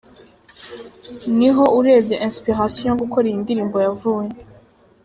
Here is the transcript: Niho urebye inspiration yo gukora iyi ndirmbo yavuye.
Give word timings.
Niho 1.37 1.63
urebye 1.77 2.15
inspiration 2.27 2.85
yo 2.89 2.97
gukora 3.01 3.25
iyi 3.27 3.41
ndirmbo 3.43 3.77
yavuye. 3.85 4.31